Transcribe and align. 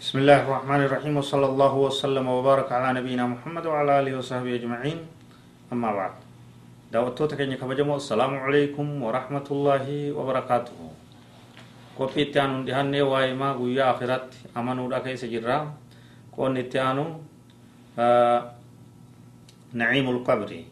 بسم 0.00 0.16
الله 0.24 0.38
الرحمن 0.48 0.80
الرحيم 0.88 1.12
وصلى 1.20 1.46
الله 1.52 1.74
وسلم 1.76 2.24
وبارك 2.24 2.72
على 2.72 2.88
نبينا 3.04 3.24
محمد 3.36 3.64
وعلى 3.68 3.90
آله 4.00 4.12
وصحبه 4.16 4.48
أجمعين 4.56 4.98
أما 5.72 5.90
بعد 5.92 6.14
دعوتوتا 6.88 7.36
كن 7.36 7.52
كبجمو 7.60 8.00
السلام 8.00 8.32
عليكم 8.48 8.86
ورحمة 9.04 9.46
الله 9.54 9.86
وبركاته 10.16 10.78
qophii 12.00 12.32
itti 12.32 12.40
aanuun 12.40 12.64
dhihannee 12.64 13.04
waa'ee 13.04 13.36
maa 13.36 13.52
guyyaa 13.60 13.92
akhiratti 13.92 14.48
amanuudha 14.56 15.04
keessa 15.04 15.28
jirra 15.28 15.68
qoonni 16.32 16.64
itti 16.64 16.80
aanu 16.80 17.04
naciimul 19.76 20.24
qabri 20.24 20.64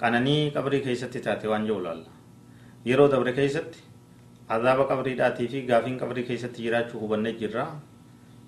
qananii 0.00 0.48
qabrii 0.56 0.80
keessatti 0.80 1.20
taate 1.20 1.44
waan 1.52 1.68
jiru 1.68 1.84
laalla 1.84 2.08
yeroo 2.88 3.08
dabre 3.12 3.36
keessatti 3.36 3.84
azaaba 4.48 4.88
qabriidhaatii 4.88 5.48
fi 5.52 5.66
gaafiin 5.68 6.00
qabrii 6.00 6.24
keessatti 6.24 6.72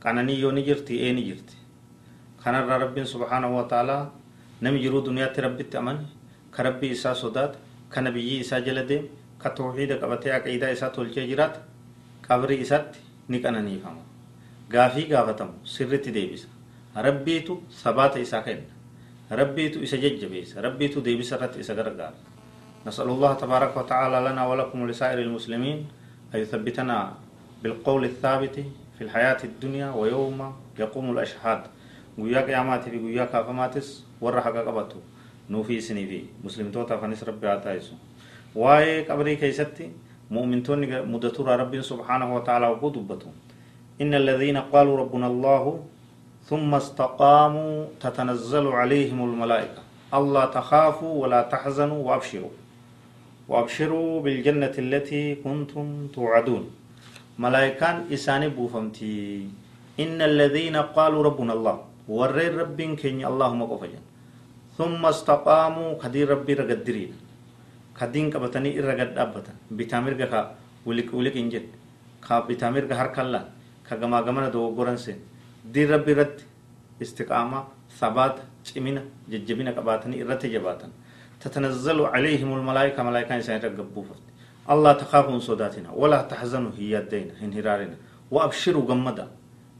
jiraachuu 0.04 0.28
hubannee 0.30 0.34
jirra 0.34 0.34
qananii 0.34 0.40
yoo 0.42 0.52
ni 0.52 0.64
jirti 0.64 1.00
ee 1.08 1.14
ni 1.14 1.24
jirti 1.24 1.56
kanarraa 2.44 2.78
rabbiin 2.78 3.06
subhaanahu 3.06 3.56
wa 3.56 3.64
ta'aalaa 3.64 4.12
nami 4.62 4.80
jiruu 4.80 5.02
duniyaatti 5.06 5.42
rabbitti 5.42 5.78
amane 5.78 6.00
ka 6.52 6.64
rabbii 6.64 6.92
isaa 6.92 7.16
sodaata 7.16 7.60
ka 7.90 8.02
nabiyyii 8.02 8.40
isaa 8.40 8.62
jala 8.62 8.84
deeme 8.84 9.10
ka 9.38 9.50
tawxiida 9.50 9.98
qabatee 9.98 10.32
aqiidaa 10.34 10.70
isaa 10.72 10.90
tolchee 10.90 11.28
jiraata 11.28 11.60
qabrii 12.28 12.62
isaatti 12.62 13.00
ni 13.28 13.40
qananiifama 13.40 14.02
gaafii 14.70 15.06
gaafatamu 15.08 15.54
sirritti 15.64 16.12
deebisa 16.12 16.48
rabbiitu 16.96 17.64
sabaata 17.70 18.20
isaa 18.20 18.42
kenna 18.42 18.68
rabbiitu 19.30 19.84
isa 19.84 19.98
jajjabeessa 19.98 20.62
rabbiitu 20.62 21.02
deebisa 21.02 21.36
irratti 21.36 21.60
isa 21.60 21.74
gargaara 21.76 22.14
نسأل 22.86 23.10
الله 23.10 23.34
تبارك 23.34 23.78
وتعالى 23.78 24.30
لنا 24.32 24.48
ولكم 24.48 24.82
ولسائر 24.82 25.20
المسلمين 25.20 25.88
أن 26.36 26.40
يثبتنا 26.40 27.14
بالقول 27.64 28.06
الثابت 28.06 28.56
في 29.05 29.11
الحياة 29.11 29.45
الدنيا 29.45 29.93
ويوم 29.93 30.41
يقوم 30.81 31.07
الأشهاد. 31.13 31.63
قويا 32.17 32.41
قياماتي 32.41 32.91
في 32.91 32.99
قويا 32.99 33.25
كافماتس 33.29 34.05
ورا 34.21 34.41
حقا 34.41 34.65
قبطو. 34.65 34.97
نوفي 35.53 35.81
سني 35.81 36.07
في. 36.09 36.21
مسلم 36.45 36.73
توتا 36.73 36.97
فنس 36.97 37.25
ربي 37.29 37.49
عطايسو 37.49 37.93
واي 38.57 39.05
قبري 39.05 39.37
كيستي 39.37 39.91
مؤمنتون 40.31 40.81
مدتور 41.13 41.49
ربي 41.61 41.83
سبحانه 41.83 42.35
وتعالى 42.37 42.67
وقود 42.67 42.97
إن 44.01 44.15
الذين 44.15 44.57
قالوا 44.73 44.97
ربنا 44.97 45.27
الله 45.27 45.65
ثم 46.49 46.75
استقاموا 46.75 48.01
تتنزل 48.01 48.67
عليهم 48.67 49.21
الملائكة. 49.21 49.83
الله 50.15 50.45
تخافوا 50.45 51.15
ولا 51.23 51.43
تحزنوا 51.43 52.01
وأبشروا. 52.09 52.55
وأبشروا 53.49 54.23
بالجنة 54.25 54.75
التي 54.79 55.35
كنتم 55.45 56.09
توعدون. 56.15 56.84
ملائكان 57.39 57.97
إساني 58.15 58.49
بوفمتي 58.57 59.15
إن 60.05 60.19
الذين 60.23 60.77
قالوا 60.97 61.23
ربنا 61.29 61.53
الله 61.57 61.77
ورين 62.09 62.53
رب 62.63 62.79
كين 63.01 63.25
اللهم 63.31 63.61
قفجا 63.71 64.01
ثم 64.79 65.03
استقاموا 65.15 65.99
كدير 66.03 66.27
ربي 66.35 66.53
رقدرين 66.61 67.13
كدين 67.99 68.27
كبتني 68.33 68.71
إرقد 68.79 69.13
أبتا 69.25 69.53
بتامر 69.79 70.13
كا 70.21 70.41
ولك 70.87 71.09
ولك 71.15 71.37
إنجد 71.43 71.67
كا 72.27 72.35
بتامر 72.49 72.85
كهر 72.91 73.09
كلا 73.17 73.41
كجما 73.89 74.19
جمنا 74.27 74.49
دو 74.55 74.63
قرنسين 74.77 75.19
دير 75.75 75.91
ربي 75.95 76.13
رد 76.19 76.37
استقامة 77.03 77.61
ثبات 78.01 78.37
cimina 78.65 79.03
jajjabina 79.29 79.73
qabaatanii 79.77 80.21
irratti 80.25 80.49
jabaatan 80.57 80.93
تتنزل 81.45 82.01
عليهم 82.01 82.49
الملائكة 82.59 83.03
ملائكة 83.03 83.37
إنسان 83.37 83.61
رقبوا 83.61 84.05
الله 84.65 84.93
تخافون 84.93 85.41
صداتنا 85.41 85.91
ولا 85.93 86.23
تحزنوا 86.25 86.73
هي 86.79 86.99
الدين 86.99 87.29
انهرارنا 87.43 87.97
وأبشروا 88.31 88.89
جمدا 88.89 89.27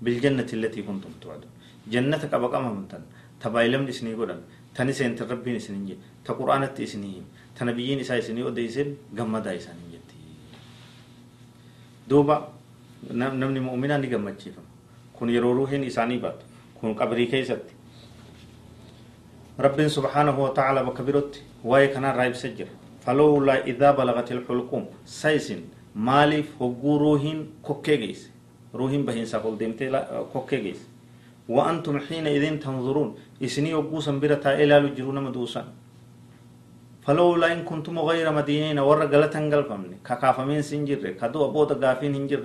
بالجنة 0.03 0.51
التي 0.53 0.83
كنتم 0.83 1.13
توعدون. 1.21 1.53
جنتك 1.89 2.35
أبقى 2.35 2.63
ممتن 2.63 3.03
تبايلم 3.41 3.83
نسني 3.89 4.15
قرن. 4.15 4.41
تنسين 4.75 5.17
تربي 5.17 5.57
نسني 5.57 5.97
تقرآن 6.25 6.75
تسنيهم 6.75 7.25
تنبيين 7.57 8.01
إسا 8.01 8.19
إسني 8.19 8.43
وديسن 8.43 8.89
جمدا 9.17 9.53
جتي 9.57 10.19
دوبا 12.09 12.37
نمني 13.11 13.61
مؤمنا 13.61 13.97
نجمد 13.97 14.37
شيفا 14.41 14.63
كن 15.17 15.29
يروروهن 15.31 15.85
إساني 15.85 16.19
بات. 16.19 16.41
كن 16.83 16.95
قبري 16.95 17.27
كيست. 17.27 17.65
رب 19.61 19.79
سبحانه 19.89 20.37
وتعالى 20.45 20.85
بكبرت 20.85 21.43
واي 21.65 21.89
كان 21.89 22.05
رايب 22.05 22.35
سجر. 22.35 22.69
فلولا 23.05 23.55
إذا 23.71 23.89
بلغت 23.91 24.33
الحلقوم. 24.33 24.85
سايسن 25.05 25.61
مالف 25.97 26.47
هقو 26.61 26.97
روحين 26.97 27.39
كوكيجيس 27.63 28.21
روحين 28.75 29.05
بهين 29.07 29.27
ساقل 29.29 29.59
ديمتي 29.59 29.93
كوكيجيس 30.33 30.81
وأنتم 31.49 31.99
حينئذ 32.01 32.45
تنظرون. 32.65 33.09
إسني 33.45 33.75
وقو 33.75 34.01
سنبرة 34.01 34.45
إلى 34.61 34.75
لجرون 34.85 35.19
مدوسا 35.21 35.63
فلولا 37.05 37.53
إن 37.53 37.63
كنتم 37.69 37.99
غير 37.99 38.33
مدينين 38.33 38.79
ور 38.79 39.01
غلطا 39.13 39.41
غلفمني 39.53 39.97
ككافمين 40.07 40.63
سنجر 40.63 41.21
كدو 41.21 41.45
أبوت 41.45 41.73
غافين 41.85 42.15
هنجر 42.15 42.43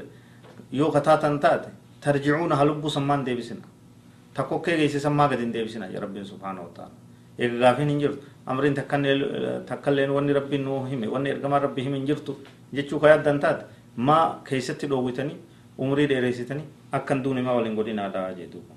يو 0.74 0.92
كتاتا 0.92 1.38
تات. 1.44 1.64
ترجعون 2.04 2.52
هلبو 2.52 2.88
سمان 2.88 3.24
ديبسنا. 3.24 3.64
تكوكيجيس 4.36 4.98
سما 4.98 5.28
قدين 5.28 5.52
ديبسنا 5.52 5.88
يا 5.96 6.00
رب 6.00 6.16
سبحانه 6.24 6.62
وتعالى. 6.68 6.96
eega 7.40 7.58
gaafiin 7.60 7.90
hin 7.90 8.00
jirtu 8.49 8.49
amriin 8.49 8.75
takkailleen 9.67 10.11
wanni 10.11 10.33
rabbiin 10.33 10.65
nuu 10.65 10.85
hime 10.85 11.07
wanni 11.07 11.31
ergamaa 11.31 11.59
rabbii 11.59 11.83
hime 11.83 11.97
hin 11.97 12.07
jirtu 12.07 12.37
jechuu 12.73 13.01
ka 13.01 13.09
yaaddan 13.09 13.41
taate 13.41 13.65
maa 13.97 14.41
keeysatti 14.45 14.87
dhoowwitanii 14.87 15.37
umrii 15.79 16.07
dheereessitanii 16.07 16.65
akkan 16.93 17.23
duuni 17.23 17.43
maa 17.43 17.55
waliin 17.55 17.77
godhinaadha 17.77 18.33
jedhuuba 18.41 18.75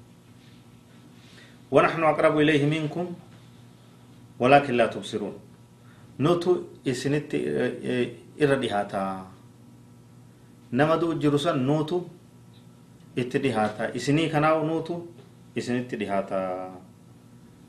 ونحن 1.72 2.04
أقرب 2.04 2.40
إليه 2.40 2.64
منكم 2.66 3.06
ولكن 4.40 4.74
لا 4.80 4.88
تبصرون 4.88 5.34
نوتو 6.20 6.52
إسنت 6.88 7.36
إردهاتا 8.42 9.04
نما 10.74 10.96
دو 10.96 11.20
جرسا 11.20 11.52
نوتو 11.60 12.02
اتدهاتا 13.20 13.96
إسني 13.96 14.30
كناو 14.32 14.64
نوتو 14.64 14.96
إسنت 15.58 15.96
دهاتا 15.96 16.42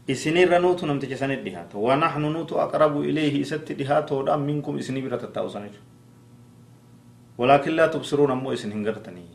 isinirra 0.09 0.59
nuutu 0.59 0.87
namticha 0.87 1.17
sanit 1.17 1.45
dhihaata 1.45 1.79
wanaxnu 1.79 2.31
nuutu 2.31 2.61
aqrabu 2.65 3.05
ilayhi 3.05 3.41
isatti 3.47 3.75
dhihaatoodha 3.81 4.37
minkum 4.49 4.79
isinii 4.79 5.03
bira 5.07 5.19
tattaa'usanir 5.25 5.77
walaakin 7.39 7.77
laa 7.77 7.89
tubsiruun 7.95 8.31
ammoo 8.37 8.53
isin 8.57 8.73
hin 8.77 8.85
gartanii 8.89 9.29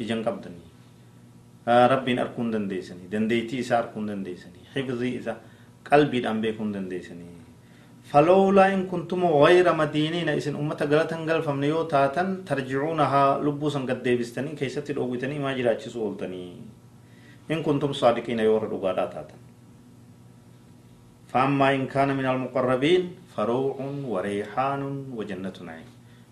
ijan 0.00 0.24
qabdanii 0.24 0.70
rabbiin 1.92 2.18
arguun 2.24 2.52
dandeeysanii 2.52 3.10
dandeeytii 3.12 3.60
isaa 3.66 3.78
arguun 3.82 4.08
dandeeysanii 4.12 4.64
xifzii 4.74 5.12
isa 5.20 5.36
qalbiidhaan 5.90 6.40
beekuun 6.46 6.74
dandeeysanii 6.78 7.36
فلولا 8.10 8.74
إن 8.74 8.80
كنتم 8.90 9.20
غير 9.44 9.66
مدينين 9.82 10.28
إسن 10.28 10.54
أمة 10.62 10.80
غلطا 10.90 11.16
غلفم 11.30 11.56
نيو 11.64 11.82
تاتن 11.92 12.28
ترجعونها 12.48 13.22
لبوسا 13.44 13.80
قد 13.88 14.02
ديبستني 14.02 14.50
كيست 14.58 14.90
الأوبتني 14.90 15.38
ما 15.38 15.54
جراتش 15.58 15.84
سولتني 15.94 16.44
إن 17.52 17.62
كنتم 17.62 17.92
صادقين 17.92 18.40
يور 18.48 18.62
رغادا 18.72 19.06
تاتن 19.14 19.40
فأما 21.35 21.67
إن 21.75 21.91
كان 21.91 22.15
من 22.15 22.23
المقربين 22.23 23.01
فروع 23.35 23.75
وريحان 24.07 24.81
وجنة 25.11 25.57
نعيم 25.67 25.89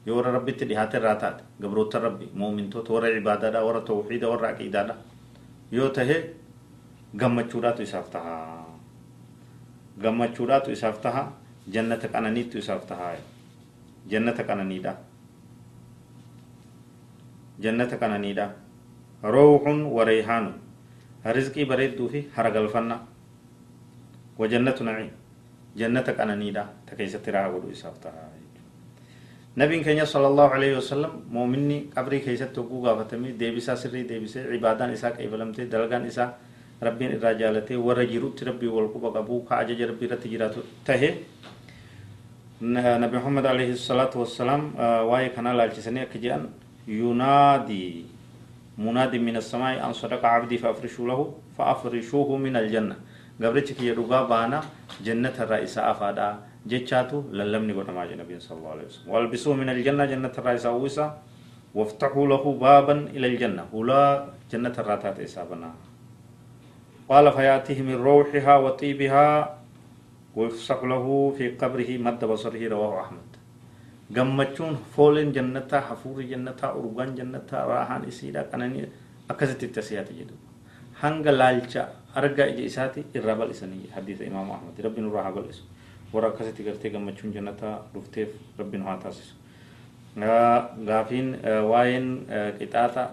يورا 0.08 0.31
ربي 0.31 0.52
تدهات 0.64 0.96
الراتات 0.96 1.38
قبروت 1.59 1.94
ربي 1.96 2.28
مؤمن 2.31 2.72
تو 2.72 2.88
ورا 2.88 3.12
عبادة 3.12 3.52
ورا 3.68 3.84
توحيد 3.84 4.24
ورا 4.24 4.47
عقيدة 4.56 4.96
يوته 5.75 6.09
gammachuudhaatu 7.14 7.86
isaaf 7.86 8.09
taha 8.09 8.66
gammachuudhaatu 10.02 10.74
isaaf 10.74 10.97
taha 10.97 11.30
jannata 11.70 12.09
qananiitu 12.09 12.58
isaaf 12.58 12.88
taha 12.90 13.14
jannata 14.09 14.41
qananiidha 14.50 14.94
jannata 17.62 18.02
qananiidha 18.02 18.46
rooxun 19.35 19.85
wareyhaanun 19.94 20.58
rizqii 21.38 21.70
bareedduu 21.70 22.09
fi 22.09 22.26
haragalfanna 22.35 22.97
وجنة 24.40 24.78
نعيم. 24.82 25.12
جنة 25.78 26.08
قنانيدا 26.18 26.64
تكيست 26.88 27.26
راغدو 27.30 27.72
إسافتها 27.72 28.30
نبي 29.58 29.85
كنيا 29.85 30.06
صلى 30.06 30.28
الله 30.28 30.47
عليه 30.50 30.72
وسلم 30.78 31.30
مؤمني 31.30 31.94
قبري 31.97 32.20
كيست 32.26 32.53
تقو 32.58 32.85
غافتمي 32.85 33.32
ديبسا 33.38 33.76
سري 33.76 34.03
ديبسا 34.09 34.50
عبادان 34.53 34.90
إسا 34.94 35.09
كيفلمتي 35.18 35.66
دلغان 35.66 36.06
إسا 36.06 36.26
ربين 36.84 37.12
الرجالتي 37.18 37.76
ورجيروت 37.76 38.44
ربي 38.44 38.68
والقبا 38.68 39.09
قبو 39.09 39.46
كعجج 39.50 39.82
ربي 39.82 40.06
رتجرات 40.06 40.56
تهي. 40.86 41.14
نبي 42.62 43.18
محمد 43.18 43.46
عليه 43.46 43.72
الصلاة 43.78 44.14
والسلام 44.16 44.62
واي 45.09 45.29
كان 45.29 45.47
لالجسني 45.47 46.02
أكجان 46.02 46.50
ينادي. 46.88 48.06
منادي 48.78 49.20
من 49.20 49.36
السماء 49.38 49.86
أن 49.86 49.94
صدق 49.94 50.26
عبدي 50.26 50.58
فأفرشوا 50.58 51.08
له 51.08 51.20
فأفرشوه 51.58 52.29
من 52.38 52.56
الجنة. 52.56 52.96
Gabrichi 53.43 53.73
kiyya 53.78 53.93
dhugaa 53.99 54.23
baana 54.31 54.59
jannatarraa 55.05 55.61
isa 55.67 55.81
afaadha 55.91 56.28
jechaatu 56.72 57.17
lallabni 57.37 57.73
godhamaa 57.79 58.05
jedha 58.09 58.22
nabiin 58.23 58.40
sallallahu 58.47 58.73
alaihi 58.75 58.87
wasallam 58.90 59.11
walbisuu 59.16 59.53
min 59.61 59.69
aljanna 59.75 60.05
jannatarraa 60.11 60.55
isa 60.59 60.72
uwwisa 60.78 61.05
waftaxuu 61.79 62.28
lahu 62.34 62.49
baaban 62.63 62.99
ila 63.16 63.28
aljanna 63.34 63.63
hulaa 63.73 64.11
جنة 64.53 64.75
الراتات 64.78 65.17
إسابنا 65.19 65.69
قال 67.09 67.25
فيأتيه 67.37 67.79
من 67.81 67.97
روحها 68.09 68.53
وطيبها 68.66 69.28
ويفسح 70.37 70.79
له 70.84 71.05
في 71.37 71.45
قبره 71.61 71.90
مد 72.05 72.22
بصره 72.31 72.61
رواه 72.69 72.93
أحمد 73.01 73.29
gammachuun 74.13 74.78
fooleen 74.93 75.34
jannataa 75.34 75.81
hafuurri 75.90 76.25
jannataa 76.29 76.73
urgaan 76.78 77.16
jannataa 77.17 77.66
raahaan 77.66 78.05
isiidha 78.11 78.43
kananii 78.51 78.85
akkasitti 79.31 79.66
itti 79.66 79.79
asiyaate 79.79 80.13
jedhu 80.19 80.35
hanga 81.01 81.31
laalcha 81.41 81.87
argaa 82.22 82.48
ija 82.54 82.64
isaati 82.72 83.04
irraa 83.18 83.36
bal'isanii 83.36 83.90
hadiisa 83.96 84.24
imaamu 84.30 84.54
ahmad 84.58 84.80
rabbiin 84.86 85.08
irraa 85.10 85.24
haa 85.28 85.36
bal'isu 85.38 85.64
warra 86.14 86.30
akkasitti 86.34 86.64
gartee 86.68 86.92
gammachuun 86.96 87.34
jannataa 87.34 87.76
dhufteef 87.94 88.30
rabbiin 88.60 88.84
haa 88.88 88.98
taasisu 89.04 89.34
gaafiin 90.90 91.30
waa'een 91.72 92.08
qixaaxa 92.60 93.04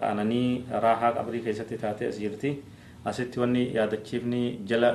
qaananii 0.00 0.64
raahaa 0.84 1.12
qabrii 1.18 1.42
keessatti 1.46 1.78
taate 1.78 2.06
as 2.08 2.18
jirti 2.20 2.50
asitti 3.04 3.40
wanni 3.40 3.62
yaadachiifni 3.74 4.42
jala 4.70 4.90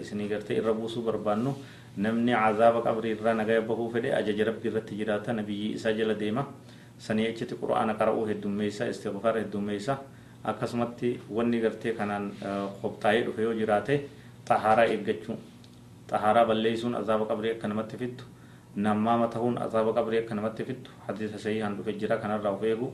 isinii 0.00 0.28
gartee 0.28 0.56
irra 0.60 0.72
buusuu 0.74 1.02
barbaannu 1.08 1.52
namni 1.96 2.32
cazaaba 2.32 2.80
qabrii 2.88 3.12
irraa 3.16 3.34
nagaya 3.40 3.60
bahuu 3.62 3.90
fedhe 3.92 4.14
ajaja 4.20 4.44
rabbii 4.50 4.70
irratti 4.72 4.94
jiraata 5.00 5.32
nabiyyi 5.32 5.68
isaa 5.76 5.92
jala 5.92 6.14
deema 6.14 6.46
sanii 6.98 7.26
achitti 7.32 7.54
qura'aana 7.60 7.94
qara'uu 8.00 8.24
heddummeessa 8.30 8.88
istighfaara 8.92 9.40
heddummeessa 9.44 9.98
akkasumatti 10.44 11.20
wanni 11.36 11.60
gartee 11.60 11.92
kanaan 11.92 12.32
qophaa'ee 12.82 13.22
dhufe 13.26 13.42
yoo 13.42 13.54
jiraate 13.60 13.94
xahaaraa 14.48 14.86
eeggachuu 14.92 15.36
xahaaraa 16.10 16.44
balleessuun 16.50 16.94
azaaba 17.00 17.24
qabrii 17.30 17.52
akka 17.56 17.68
namatti 17.68 17.96
fittu 18.02 18.24
nammaama 18.76 19.26
ta'uun 19.34 19.58
azaaba 19.66 19.92
qabrii 19.98 20.20
akka 20.22 20.34
namatti 20.34 20.64
fittu 20.64 20.90
hadiisa 21.06 21.38
sahihaan 21.38 21.76
dhufe 21.78 21.92
jira 22.00 22.16
kanarraa 22.22 22.52
of 22.52 22.62
eegu 22.62 22.88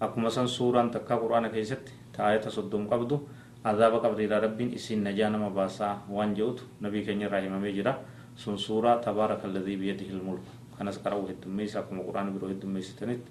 akkuma 0.00 0.30
san 0.30 0.48
suuraan 0.48 0.90
takkaa 0.90 1.18
qura'aana 1.22 1.48
keessatti 1.54 1.92
taayata 2.16 2.50
soddom 2.50 2.86
qabdu 2.92 3.16
azaaba 3.64 3.98
qabriirraa 4.04 4.40
rabbiin 4.46 4.72
isiin 4.78 5.02
najaa 5.04 5.30
nama 5.30 5.50
baasaa 5.50 5.94
waan 6.10 6.34
je'utu 6.36 6.62
nabii 6.80 7.04
keenya 7.06 7.26
irraa 7.26 7.40
himamee 7.40 7.72
jira 7.72 7.94
sun 8.36 8.58
suuraa 8.58 8.96
tabaaraka 9.04 9.44
alladhii 9.48 9.76
biyadihi 9.82 10.12
lmulk 10.18 10.42
kanas 10.78 10.98
qara'uu 11.04 11.26
heddummeessa 11.28 11.78
akkuma 11.80 12.02
qura'aana 12.08 12.30
biroo 12.34 12.48
heddummeessitanitti 12.52 13.30